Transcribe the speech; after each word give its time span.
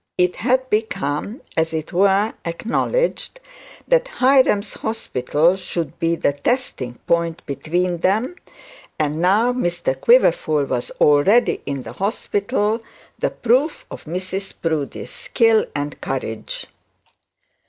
It 0.17 0.37
had 0.37 0.67
become, 0.71 1.41
as 1.55 1.75
it 1.75 1.93
were, 1.93 2.33
acknowledged 2.43 3.39
that 3.87 4.07
Hiram's 4.17 4.73
hospital 4.73 5.55
should 5.55 5.99
be 5.99 6.15
the 6.15 6.33
testing 6.33 6.95
point 7.05 7.45
between 7.45 7.99
them, 7.99 8.35
and 8.97 9.21
now 9.21 9.53
Mr 9.53 9.93
Quiverful 9.93 10.63
was 10.65 10.89
already 10.99 11.61
in 11.67 11.83
the 11.83 11.93
hospital, 11.93 12.81
the 13.19 13.29
proof 13.29 13.85
of 13.91 14.05
Mrs 14.05 14.55
Proudie's 14.59 15.11
skill 15.11 15.65
and 15.75 16.01
courage. 16.01 16.65